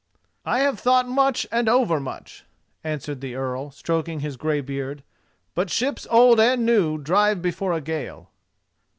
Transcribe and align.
"I 0.45 0.61
have 0.61 0.79
thought 0.79 1.07
much 1.07 1.45
and 1.51 1.69
overmuch," 1.69 2.43
answered 2.83 3.21
the 3.21 3.35
Earl, 3.35 3.69
stroking 3.69 4.21
his 4.21 4.35
grey 4.35 4.59
beard; 4.59 5.03
"but 5.53 5.69
ships 5.69 6.07
old 6.09 6.39
and 6.39 6.65
new 6.65 6.97
drive 6.97 7.39
before 7.43 7.73
a 7.73 7.81
gale." 7.81 8.31